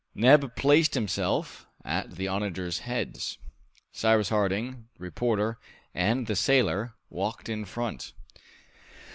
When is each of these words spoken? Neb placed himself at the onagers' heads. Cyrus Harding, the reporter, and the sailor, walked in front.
Neb 0.15 0.55
placed 0.55 0.95
himself 0.95 1.67
at 1.85 2.15
the 2.15 2.27
onagers' 2.27 2.79
heads. 2.79 3.37
Cyrus 3.91 4.29
Harding, 4.29 4.87
the 4.97 5.03
reporter, 5.03 5.59
and 5.93 6.25
the 6.25 6.35
sailor, 6.35 6.95
walked 7.11 7.47
in 7.47 7.65
front. 7.65 8.11